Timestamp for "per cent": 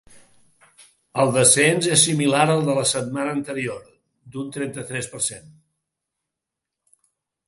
5.13-5.53